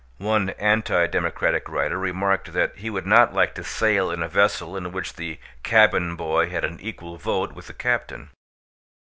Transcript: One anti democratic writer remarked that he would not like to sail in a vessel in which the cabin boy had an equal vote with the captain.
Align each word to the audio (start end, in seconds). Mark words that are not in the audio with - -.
One 0.17 0.49
anti 0.57 1.05
democratic 1.05 1.69
writer 1.69 1.95
remarked 1.99 2.53
that 2.53 2.75
he 2.77 2.89
would 2.89 3.05
not 3.05 3.35
like 3.35 3.53
to 3.53 3.63
sail 3.63 4.09
in 4.09 4.23
a 4.23 4.27
vessel 4.27 4.75
in 4.75 4.91
which 4.91 5.13
the 5.13 5.37
cabin 5.61 6.15
boy 6.15 6.49
had 6.49 6.65
an 6.65 6.79
equal 6.79 7.17
vote 7.17 7.53
with 7.53 7.67
the 7.67 7.73
captain. 7.75 8.31